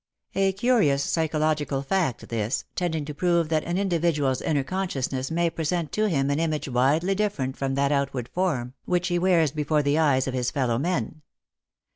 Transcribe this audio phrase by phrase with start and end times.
[0.33, 5.91] A curious psychological fact this, tending to prove that an individual's inner consciousness may present
[5.91, 9.99] to him an image widely different from that outward form which he wears before the
[9.99, 11.21] eyes of his fellow men.